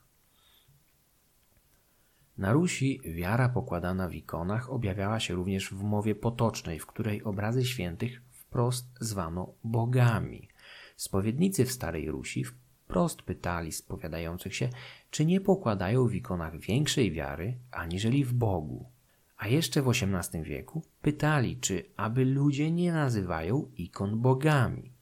Na 2.38 2.52
Rusi 2.52 3.00
wiara 3.04 3.48
pokładana 3.48 4.08
w 4.08 4.14
ikonach 4.14 4.70
objawiała 4.70 5.20
się 5.20 5.34
również 5.34 5.70
w 5.70 5.82
mowie 5.82 6.14
potocznej, 6.14 6.78
w 6.78 6.86
której 6.86 7.22
obrazy 7.22 7.64
świętych 7.64 8.22
wprost 8.30 8.86
zwano 9.00 9.54
bogami. 9.64 10.48
Spowiednicy 10.96 11.64
w 11.64 11.72
Starej 11.72 12.10
Rusi 12.10 12.44
wprost 12.44 13.22
pytali 13.22 13.72
spowiadających 13.72 14.56
się, 14.56 14.70
czy 15.10 15.26
nie 15.26 15.40
pokładają 15.40 16.06
w 16.06 16.14
ikonach 16.14 16.58
większej 16.58 17.12
wiary 17.12 17.58
aniżeli 17.70 18.24
w 18.24 18.32
Bogu. 18.32 18.97
A 19.38 19.48
jeszcze 19.48 19.82
w 19.82 19.88
XVIII 19.88 20.42
wieku 20.42 20.82
pytali, 21.02 21.56
czy 21.56 21.84
aby 21.96 22.24
ludzie 22.24 22.70
nie 22.70 22.92
nazywają 22.92 23.70
ikon 23.76 24.20
bogami. 24.20 24.92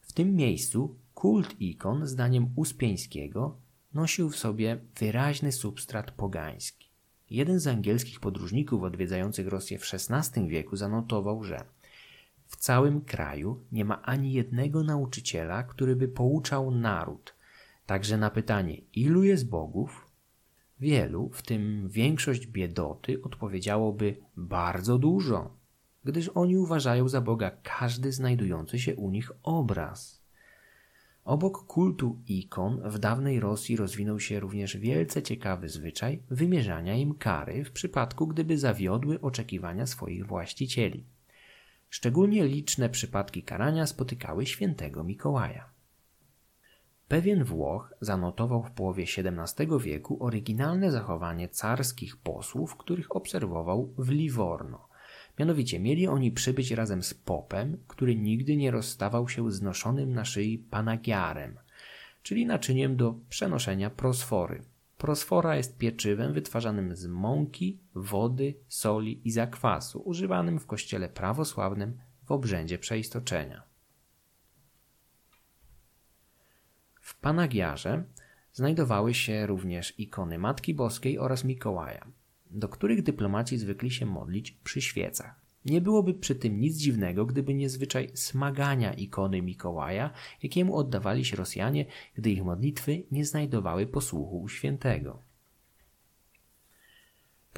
W 0.00 0.12
tym 0.12 0.36
miejscu 0.36 0.98
kult 1.14 1.60
ikon, 1.60 2.06
zdaniem 2.06 2.52
Uspieńskiego, 2.56 3.56
nosił 3.94 4.30
w 4.30 4.36
sobie 4.36 4.78
wyraźny 5.00 5.52
substrat 5.52 6.10
pogański. 6.10 6.88
Jeden 7.30 7.60
z 7.60 7.66
angielskich 7.66 8.20
podróżników 8.20 8.82
odwiedzających 8.82 9.46
Rosję 9.46 9.78
w 9.78 9.94
XVI 9.94 10.48
wieku 10.48 10.76
zanotował, 10.76 11.44
że 11.44 11.64
w 12.46 12.56
całym 12.56 13.00
kraju 13.00 13.64
nie 13.72 13.84
ma 13.84 14.02
ani 14.02 14.32
jednego 14.32 14.82
nauczyciela, 14.82 15.62
który 15.62 15.96
by 15.96 16.08
pouczał 16.08 16.70
naród. 16.70 17.34
Także 17.86 18.16
na 18.16 18.30
pytanie, 18.30 18.76
ilu 18.94 19.24
jest 19.24 19.48
bogów, 19.48 20.07
Wielu, 20.80 21.30
w 21.32 21.42
tym 21.42 21.88
większość 21.88 22.46
biedoty, 22.46 23.22
odpowiedziałoby 23.22 24.16
bardzo 24.36 24.98
dużo, 24.98 25.56
gdyż 26.04 26.28
oni 26.28 26.56
uważają 26.56 27.08
za 27.08 27.20
Boga 27.20 27.50
każdy 27.62 28.12
znajdujący 28.12 28.78
się 28.78 28.96
u 28.96 29.10
nich 29.10 29.32
obraz. 29.42 30.22
Obok 31.24 31.66
kultu 31.66 32.22
ikon 32.26 32.90
w 32.90 32.98
dawnej 32.98 33.40
Rosji 33.40 33.76
rozwinął 33.76 34.20
się 34.20 34.40
również 34.40 34.76
wielce 34.76 35.22
ciekawy 35.22 35.68
zwyczaj 35.68 36.22
wymierzania 36.30 36.94
im 36.96 37.14
kary 37.14 37.64
w 37.64 37.72
przypadku, 37.72 38.26
gdyby 38.26 38.58
zawiodły 38.58 39.20
oczekiwania 39.20 39.86
swoich 39.86 40.26
właścicieli. 40.26 41.04
Szczególnie 41.90 42.44
liczne 42.44 42.88
przypadki 42.88 43.42
karania 43.42 43.86
spotykały 43.86 44.46
świętego 44.46 45.04
Mikołaja. 45.04 45.77
Pewien 47.08 47.44
Włoch 47.44 47.94
zanotował 48.00 48.62
w 48.62 48.70
połowie 48.70 49.04
XVII 49.04 49.68
wieku 49.80 50.24
oryginalne 50.24 50.90
zachowanie 50.90 51.48
carskich 51.48 52.16
posłów, 52.16 52.76
których 52.76 53.16
obserwował 53.16 53.94
w 53.98 54.08
Livorno. 54.08 54.88
Mianowicie 55.38 55.80
mieli 55.80 56.08
oni 56.08 56.32
przybyć 56.32 56.70
razem 56.70 57.02
z 57.02 57.14
popem, 57.14 57.78
który 57.86 58.16
nigdy 58.16 58.56
nie 58.56 58.70
rozstawał 58.70 59.28
się 59.28 59.52
z 59.52 59.62
noszonym 59.62 60.12
na 60.12 60.24
szyi 60.24 60.58
panagiarem, 60.58 61.58
czyli 62.22 62.46
naczyniem 62.46 62.96
do 62.96 63.14
przenoszenia 63.28 63.90
prosfory. 63.90 64.62
Prosfora 64.98 65.56
jest 65.56 65.78
pieczywem 65.78 66.32
wytwarzanym 66.32 66.96
z 66.96 67.06
mąki, 67.06 67.80
wody, 67.94 68.54
soli 68.68 69.20
i 69.24 69.30
zakwasu, 69.30 70.00
używanym 70.00 70.58
w 70.58 70.66
kościele 70.66 71.08
prawosławnym 71.08 71.98
w 72.24 72.32
obrzędzie 72.32 72.78
przeistoczenia. 72.78 73.62
W 77.08 77.14
Panagiarze 77.20 78.04
znajdowały 78.52 79.14
się 79.14 79.46
również 79.46 79.94
ikony 79.98 80.38
Matki 80.38 80.74
Boskiej 80.74 81.18
oraz 81.18 81.44
Mikołaja, 81.44 82.06
do 82.50 82.68
których 82.68 83.02
dyplomaci 83.02 83.58
zwykli 83.58 83.90
się 83.90 84.06
modlić 84.06 84.50
przy 84.50 84.80
świecach. 84.80 85.40
Nie 85.64 85.80
byłoby 85.80 86.14
przy 86.14 86.34
tym 86.34 86.60
nic 86.60 86.76
dziwnego, 86.76 87.26
gdyby 87.26 87.54
nie 87.54 87.68
zwyczaj 87.68 88.10
smagania 88.14 88.92
ikony 88.92 89.42
Mikołaja, 89.42 90.10
jakiemu 90.42 90.76
oddawali 90.76 91.24
się 91.24 91.36
Rosjanie, 91.36 91.86
gdy 92.14 92.30
ich 92.30 92.44
modlitwy 92.44 93.02
nie 93.10 93.24
znajdowały 93.24 93.86
posłuchu 93.86 94.40
u 94.40 94.48
świętego. 94.48 95.22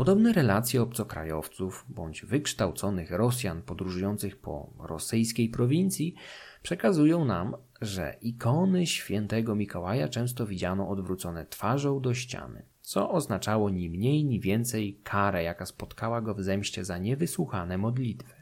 Podobne 0.00 0.32
relacje 0.32 0.82
obcokrajowców 0.82 1.84
bądź 1.88 2.24
wykształconych 2.24 3.10
Rosjan 3.10 3.62
podróżujących 3.62 4.40
po 4.40 4.72
rosyjskiej 4.78 5.48
prowincji 5.48 6.14
przekazują 6.62 7.24
nam, 7.24 7.56
że 7.80 8.16
ikony 8.22 8.86
świętego 8.86 9.54
Mikołaja 9.54 10.08
często 10.08 10.46
widziano 10.46 10.88
odwrócone 10.88 11.46
twarzą 11.46 12.00
do 12.00 12.14
ściany, 12.14 12.62
co 12.80 13.10
oznaczało 13.10 13.70
ni 13.70 13.90
mniej, 13.90 14.24
ni 14.24 14.40
więcej 14.40 15.00
karę, 15.04 15.42
jaka 15.42 15.66
spotkała 15.66 16.20
go 16.20 16.34
w 16.34 16.42
zemście 16.42 16.84
za 16.84 16.98
niewysłuchane 16.98 17.78
modlitwy. 17.78 18.39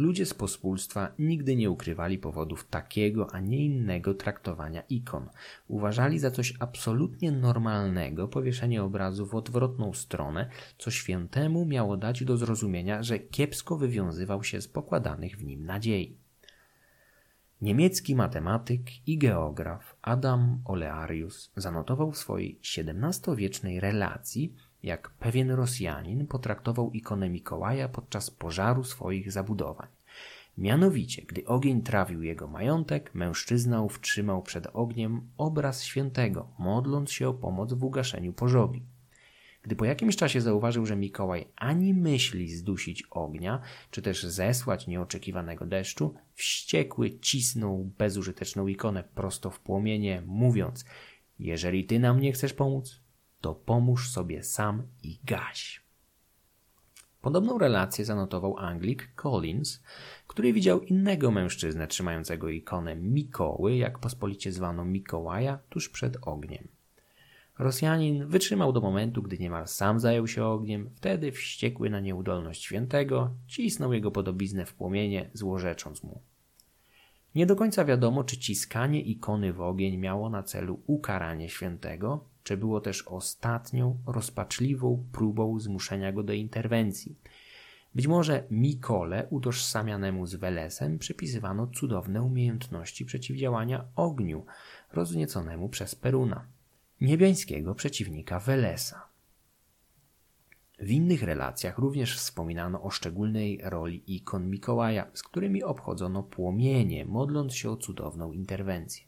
Ludzie 0.00 0.26
z 0.26 0.34
pospólstwa 0.34 1.12
nigdy 1.18 1.56
nie 1.56 1.70
ukrywali 1.70 2.18
powodów 2.18 2.68
takiego, 2.68 3.34
a 3.34 3.40
nie 3.40 3.64
innego 3.64 4.14
traktowania 4.14 4.82
ikon. 4.88 5.28
Uważali 5.68 6.18
za 6.18 6.30
coś 6.30 6.54
absolutnie 6.60 7.32
normalnego 7.32 8.28
powieszenie 8.28 8.82
obrazu 8.82 9.26
w 9.26 9.34
odwrotną 9.34 9.92
stronę, 9.92 10.50
co 10.78 10.90
świętemu 10.90 11.66
miało 11.66 11.96
dać 11.96 12.24
do 12.24 12.36
zrozumienia, 12.36 13.02
że 13.02 13.18
kiepsko 13.18 13.76
wywiązywał 13.76 14.44
się 14.44 14.60
z 14.60 14.68
pokładanych 14.68 15.36
w 15.36 15.44
nim 15.44 15.66
nadziei. 15.66 16.16
Niemiecki 17.60 18.14
matematyk 18.14 19.08
i 19.08 19.18
geograf 19.18 19.96
Adam 20.02 20.62
Olearius 20.64 21.52
zanotował 21.56 22.12
w 22.12 22.18
swojej 22.18 22.60
XVII-wiecznej 22.78 23.80
relacji, 23.80 24.54
jak 24.82 25.10
pewien 25.10 25.50
Rosjanin 25.50 26.26
potraktował 26.26 26.90
ikonę 26.90 27.30
Mikołaja 27.30 27.88
podczas 27.88 28.30
pożaru 28.30 28.84
swoich 28.84 29.32
zabudowań. 29.32 29.88
Mianowicie, 30.58 31.22
gdy 31.22 31.46
ogień 31.46 31.82
trawił 31.82 32.22
jego 32.22 32.46
majątek, 32.46 33.14
mężczyzna 33.14 33.82
ów 33.82 34.00
trzymał 34.00 34.42
przed 34.42 34.66
ogniem 34.72 35.20
obraz 35.38 35.84
świętego, 35.84 36.48
modląc 36.58 37.12
się 37.12 37.28
o 37.28 37.34
pomoc 37.34 37.72
w 37.72 37.84
ugaszeniu 37.84 38.32
pożogi. 38.32 38.82
Gdy 39.62 39.76
po 39.76 39.84
jakimś 39.84 40.16
czasie 40.16 40.40
zauważył, 40.40 40.86
że 40.86 40.96
Mikołaj 40.96 41.46
ani 41.56 41.94
myśli 41.94 42.48
zdusić 42.48 43.04
ognia, 43.10 43.60
czy 43.90 44.02
też 44.02 44.22
zesłać 44.22 44.86
nieoczekiwanego 44.86 45.66
deszczu, 45.66 46.14
wściekły 46.34 47.18
cisnął 47.18 47.90
bezużyteczną 47.98 48.66
ikonę 48.66 49.04
prosto 49.14 49.50
w 49.50 49.60
płomienie, 49.60 50.22
mówiąc: 50.26 50.84
Jeżeli 51.38 51.84
ty 51.84 51.98
nam 51.98 52.20
nie 52.20 52.32
chcesz 52.32 52.52
pomóc, 52.52 53.00
to 53.40 53.54
pomóż 53.54 54.10
sobie 54.10 54.42
sam 54.42 54.82
i 55.02 55.18
gaś. 55.24 55.82
Podobną 57.20 57.58
relację 57.58 58.04
zanotował 58.04 58.58
Anglik 58.58 59.14
Collins, 59.14 59.82
który 60.26 60.52
widział 60.52 60.80
innego 60.80 61.30
mężczyznę 61.30 61.86
trzymającego 61.86 62.48
ikonę 62.48 62.96
Mikoły, 62.96 63.76
jak 63.76 63.98
pospolicie 63.98 64.52
zwano 64.52 64.84
Mikołaja, 64.84 65.58
tuż 65.68 65.88
przed 65.88 66.16
ogniem. 66.22 66.68
Rosjanin 67.58 68.26
wytrzymał 68.26 68.72
do 68.72 68.80
momentu, 68.80 69.22
gdy 69.22 69.38
niemal 69.38 69.68
sam 69.68 70.00
zajął 70.00 70.26
się 70.26 70.44
ogniem, 70.44 70.90
wtedy 70.94 71.32
wściekły 71.32 71.90
na 71.90 72.00
nieudolność 72.00 72.64
świętego, 72.64 73.30
cisnął 73.46 73.92
jego 73.92 74.10
podobiznę 74.10 74.66
w 74.66 74.74
płomienie, 74.74 75.30
złorzecząc 75.32 76.02
mu. 76.02 76.20
Nie 77.34 77.46
do 77.46 77.56
końca 77.56 77.84
wiadomo, 77.84 78.24
czy 78.24 78.38
ciskanie 78.38 79.00
ikony 79.00 79.52
w 79.52 79.60
ogień 79.60 79.96
miało 79.96 80.30
na 80.30 80.42
celu 80.42 80.80
ukaranie 80.86 81.48
świętego, 81.48 82.24
czy 82.44 82.56
było 82.56 82.80
też 82.80 83.02
ostatnią, 83.02 83.98
rozpaczliwą 84.06 85.04
próbą 85.12 85.60
zmuszenia 85.60 86.12
go 86.12 86.22
do 86.22 86.32
interwencji. 86.32 87.16
Być 87.94 88.06
może 88.06 88.44
Mikole, 88.50 89.26
utożsamianemu 89.30 90.26
z 90.26 90.34
Welesem, 90.34 90.98
przypisywano 90.98 91.66
cudowne 91.66 92.22
umiejętności 92.22 93.04
przeciwdziałania 93.04 93.84
ogniu, 93.96 94.46
roznieconemu 94.92 95.68
przez 95.68 95.94
Peruna, 95.94 96.46
niebiańskiego 97.00 97.74
przeciwnika 97.74 98.40
Welesa. 98.40 99.10
W 100.78 100.90
innych 100.90 101.22
relacjach 101.22 101.78
również 101.78 102.16
wspominano 102.16 102.82
o 102.82 102.90
szczególnej 102.90 103.60
roli 103.62 104.02
ikon 104.06 104.50
Mikołaja, 104.50 105.06
z 105.14 105.22
którymi 105.22 105.62
obchodzono 105.62 106.22
płomienie, 106.22 107.06
modląc 107.06 107.54
się 107.54 107.70
o 107.70 107.76
cudowną 107.76 108.32
interwencję. 108.32 109.04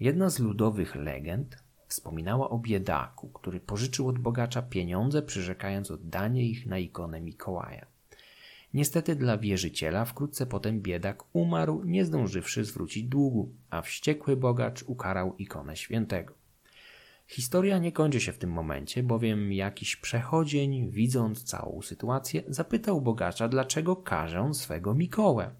Jedna 0.00 0.30
z 0.30 0.38
ludowych 0.38 0.94
legend 0.94 1.63
wspominała 1.94 2.50
o 2.50 2.58
biedaku, 2.58 3.28
który 3.28 3.60
pożyczył 3.60 4.08
od 4.08 4.18
bogacza 4.18 4.62
pieniądze, 4.62 5.22
przyrzekając 5.22 5.90
oddanie 5.90 6.46
ich 6.46 6.66
na 6.66 6.78
ikonę 6.78 7.20
Mikołaja. 7.20 7.86
Niestety 8.74 9.16
dla 9.16 9.38
wierzyciela 9.38 10.04
wkrótce 10.04 10.46
potem 10.46 10.80
biedak 10.80 11.24
umarł, 11.32 11.84
nie 11.84 12.04
zdążywszy 12.04 12.64
zwrócić 12.64 13.04
długu, 13.04 13.52
a 13.70 13.82
wściekły 13.82 14.36
bogacz 14.36 14.82
ukarał 14.82 15.36
ikonę 15.36 15.76
świętego. 15.76 16.34
Historia 17.26 17.78
nie 17.78 17.92
kończy 17.92 18.20
się 18.20 18.32
w 18.32 18.38
tym 18.38 18.50
momencie, 18.50 19.02
bowiem 19.02 19.52
jakiś 19.52 19.96
przechodzień, 19.96 20.90
widząc 20.90 21.44
całą 21.44 21.82
sytuację, 21.82 22.42
zapytał 22.48 23.00
bogacza, 23.00 23.48
dlaczego 23.48 23.96
karzę 23.96 24.54
swego 24.54 24.94
Mikołę 24.94 25.50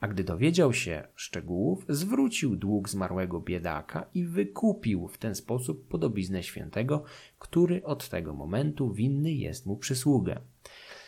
a 0.00 0.08
gdy 0.08 0.24
dowiedział 0.24 0.72
się 0.72 1.08
szczegółów, 1.14 1.84
zwrócił 1.88 2.56
dług 2.56 2.88
zmarłego 2.88 3.40
biedaka 3.40 4.06
i 4.14 4.24
wykupił 4.24 5.08
w 5.08 5.18
ten 5.18 5.34
sposób 5.34 5.88
podobiznę 5.88 6.42
świętego, 6.42 7.04
który 7.38 7.84
od 7.84 8.08
tego 8.08 8.34
momentu 8.34 8.92
winny 8.92 9.32
jest 9.32 9.66
mu 9.66 9.76
przysługę. 9.76 10.40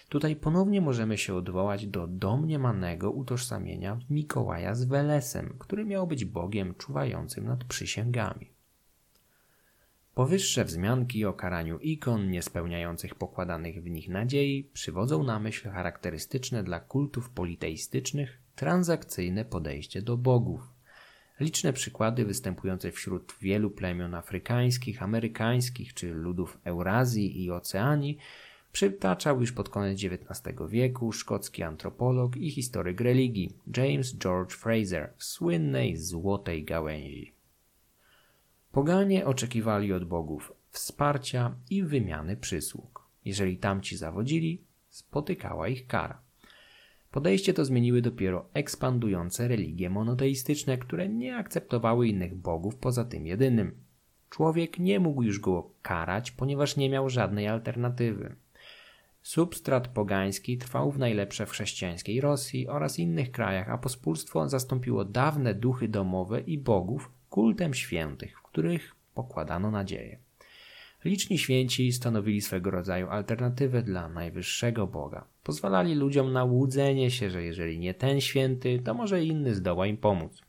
Tutaj 0.08 0.36
ponownie 0.36 0.80
możemy 0.80 1.18
się 1.18 1.34
odwołać 1.34 1.86
do 1.86 2.06
domniemanego 2.06 3.10
utożsamienia 3.10 3.98
Mikołaja 4.10 4.74
z 4.74 4.84
Welesem, 4.84 5.54
który 5.58 5.84
miał 5.84 6.06
być 6.06 6.24
Bogiem 6.24 6.74
czuwającym 6.74 7.44
nad 7.44 7.64
przysięgami. 7.64 8.50
Powyższe 10.14 10.64
wzmianki 10.64 11.24
o 11.24 11.32
karaniu 11.32 11.78
ikon 11.78 12.30
niespełniających 12.30 13.14
pokładanych 13.14 13.82
w 13.82 13.90
nich 13.90 14.08
nadziei 14.08 14.64
przywodzą 14.72 15.22
na 15.22 15.40
myśl 15.40 15.70
charakterystyczne 15.70 16.62
dla 16.62 16.80
kultów 16.80 17.30
politeistycznych 17.30 18.38
transakcyjne 18.60 19.44
podejście 19.44 20.02
do 20.02 20.16
bogów. 20.16 20.60
Liczne 21.40 21.72
przykłady 21.72 22.24
występujące 22.24 22.92
wśród 22.92 23.34
wielu 23.40 23.70
plemion 23.70 24.14
afrykańskich, 24.14 25.02
amerykańskich 25.02 25.94
czy 25.94 26.14
ludów 26.14 26.58
Eurazji 26.64 27.44
i 27.44 27.50
Oceanii 27.50 28.18
przytaczał 28.72 29.40
już 29.40 29.52
pod 29.52 29.68
koniec 29.68 30.00
XIX 30.04 30.58
wieku 30.68 31.12
szkocki 31.12 31.62
antropolog 31.62 32.36
i 32.36 32.50
historyk 32.50 33.00
religii 33.00 33.56
James 33.76 34.16
George 34.16 34.52
Fraser 34.52 35.12
w 35.16 35.24
słynnej 35.24 35.96
Złotej 35.96 36.64
Gałęzi. 36.64 37.32
Poganie 38.72 39.26
oczekiwali 39.26 39.92
od 39.92 40.04
bogów 40.04 40.52
wsparcia 40.70 41.54
i 41.70 41.82
wymiany 41.82 42.36
przysług. 42.36 43.08
Jeżeli 43.24 43.56
tamci 43.56 43.96
zawodzili, 43.96 44.62
spotykała 44.88 45.68
ich 45.68 45.86
kara. 45.86 46.29
Podejście 47.10 47.54
to 47.54 47.64
zmieniły 47.64 48.02
dopiero 48.02 48.48
ekspandujące 48.54 49.48
religie 49.48 49.90
monoteistyczne, 49.90 50.78
które 50.78 51.08
nie 51.08 51.36
akceptowały 51.36 52.08
innych 52.08 52.34
bogów 52.34 52.76
poza 52.76 53.04
tym 53.04 53.26
jedynym. 53.26 53.72
Człowiek 54.30 54.78
nie 54.78 55.00
mógł 55.00 55.22
już 55.22 55.40
go 55.40 55.70
karać, 55.82 56.30
ponieważ 56.30 56.76
nie 56.76 56.90
miał 56.90 57.10
żadnej 57.10 57.48
alternatywy. 57.48 58.36
Substrat 59.22 59.88
pogański 59.88 60.58
trwał 60.58 60.90
w 60.90 60.98
najlepsze 60.98 61.46
w 61.46 61.50
chrześcijańskiej 61.50 62.20
Rosji 62.20 62.68
oraz 62.68 62.98
innych 62.98 63.30
krajach, 63.30 63.70
a 63.70 63.78
pospólstwo 63.78 64.48
zastąpiło 64.48 65.04
dawne 65.04 65.54
duchy 65.54 65.88
domowe 65.88 66.40
i 66.40 66.58
bogów 66.58 67.10
kultem 67.30 67.74
świętych, 67.74 68.38
w 68.38 68.42
których 68.42 68.94
pokładano 69.14 69.70
nadzieję. 69.70 70.18
Liczni 71.04 71.38
święci 71.38 71.92
stanowili 71.92 72.40
swego 72.40 72.70
rodzaju 72.70 73.08
alternatywę 73.08 73.82
dla 73.82 74.08
najwyższego 74.08 74.86
Boga. 74.86 75.24
Pozwalali 75.42 75.94
ludziom 75.94 76.32
na 76.32 76.44
łudzenie 76.44 77.10
się, 77.10 77.30
że 77.30 77.42
jeżeli 77.42 77.78
nie 77.78 77.94
ten 77.94 78.20
święty, 78.20 78.82
to 78.84 78.94
może 78.94 79.24
inny 79.24 79.54
zdoła 79.54 79.86
im 79.86 79.96
pomóc. 79.96 80.42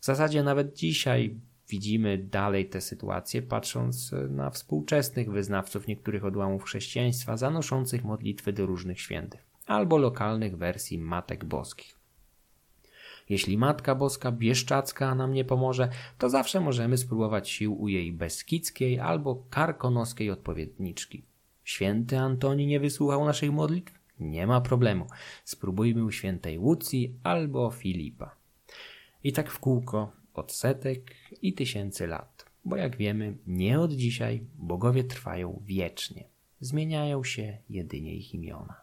W 0.00 0.04
zasadzie 0.04 0.42
nawet 0.42 0.76
dzisiaj 0.76 1.34
widzimy 1.68 2.18
dalej 2.18 2.68
tę 2.68 2.80
sytuację, 2.80 3.42
patrząc 3.42 4.14
na 4.30 4.50
współczesnych 4.50 5.30
wyznawców 5.30 5.86
niektórych 5.86 6.24
odłamów 6.24 6.64
chrześcijaństwa 6.64 7.36
zanoszących 7.36 8.04
modlitwy 8.04 8.52
do 8.52 8.66
różnych 8.66 9.00
świętych 9.00 9.52
albo 9.66 9.98
lokalnych 9.98 10.56
wersji 10.56 10.98
matek 10.98 11.44
boskich. 11.44 12.01
Jeśli 13.28 13.58
Matka 13.58 13.94
Boska 13.94 14.32
Bieszczacka 14.32 15.14
nam 15.14 15.32
nie 15.32 15.44
pomoże, 15.44 15.88
to 16.18 16.30
zawsze 16.30 16.60
możemy 16.60 16.98
spróbować 16.98 17.50
sił 17.50 17.82
u 17.82 17.88
jej 17.88 18.12
beskidzkiej 18.12 19.00
albo 19.00 19.44
karkonoskiej 19.50 20.30
odpowiedniczki. 20.30 21.22
Święty 21.64 22.18
Antoni 22.18 22.66
nie 22.66 22.80
wysłuchał 22.80 23.24
naszych 23.24 23.52
modlitw? 23.52 23.98
Nie 24.20 24.46
ma 24.46 24.60
problemu. 24.60 25.06
Spróbujmy 25.44 26.04
u 26.04 26.10
świętej 26.10 26.58
Łucji 26.58 27.14
albo 27.22 27.70
Filipa. 27.70 28.36
I 29.24 29.32
tak 29.32 29.50
w 29.50 29.58
kółko 29.58 30.12
od 30.34 30.52
setek 30.52 31.14
i 31.42 31.52
tysięcy 31.52 32.06
lat. 32.06 32.46
Bo 32.64 32.76
jak 32.76 32.96
wiemy, 32.96 33.36
nie 33.46 33.80
od 33.80 33.92
dzisiaj 33.92 34.46
bogowie 34.58 35.04
trwają 35.04 35.62
wiecznie. 35.64 36.24
Zmieniają 36.60 37.24
się 37.24 37.58
jedynie 37.70 38.14
ich 38.14 38.34
imiona. 38.34 38.81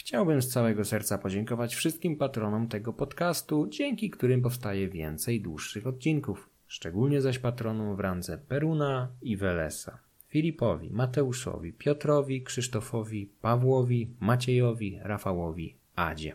Chciałbym 0.00 0.42
z 0.42 0.48
całego 0.48 0.84
serca 0.84 1.18
podziękować 1.18 1.74
wszystkim 1.74 2.16
patronom 2.16 2.68
tego 2.68 2.92
podcastu, 2.92 3.66
dzięki 3.70 4.10
którym 4.10 4.42
powstaje 4.42 4.88
więcej 4.88 5.40
dłuższych 5.40 5.86
odcinków. 5.86 6.48
Szczególnie 6.66 7.20
zaś 7.20 7.38
patronom 7.38 7.96
w 7.96 8.00
randze 8.00 8.38
Peruna 8.38 9.08
i 9.22 9.36
Welesa. 9.36 9.98
Filipowi, 10.28 10.90
Mateuszowi, 10.90 11.72
Piotrowi, 11.72 12.42
Krzysztofowi, 12.42 13.30
Pawłowi, 13.40 14.14
Maciejowi, 14.20 14.98
Rafałowi, 15.02 15.76
Adzie. 15.96 16.34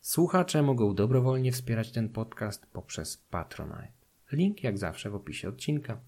Słuchacze 0.00 0.62
mogą 0.62 0.94
dobrowolnie 0.94 1.52
wspierać 1.52 1.92
ten 1.92 2.08
podcast 2.08 2.66
poprzez 2.66 3.16
Patronite. 3.16 3.92
Link 4.32 4.64
jak 4.64 4.78
zawsze 4.78 5.10
w 5.10 5.14
opisie 5.14 5.48
odcinka. 5.48 6.00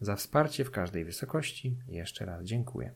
Za 0.00 0.16
wsparcie 0.16 0.64
w 0.64 0.70
każdej 0.70 1.04
wysokości 1.04 1.76
jeszcze 1.88 2.24
raz 2.24 2.44
dziękuję. 2.44 2.92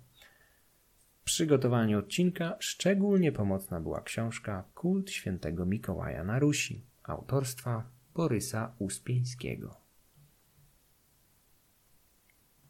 Przygotowaniu 1.25 1.99
odcinka 1.99 2.57
szczególnie 2.61 3.33
pomocna 3.33 3.81
była 3.81 4.01
książka 4.01 4.65
Kult 4.75 5.11
świętego 5.11 5.67
Mikołaja 5.67 6.25
na 6.25 6.39
Rusi 6.39 6.87
autorstwa 7.03 7.91
Borysa 8.15 8.75
Uspieńskiego. 8.79 9.80